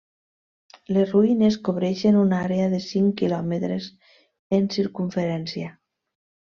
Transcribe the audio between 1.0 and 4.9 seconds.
ruïnes cobreixen una àrea de cinc quilòmetres en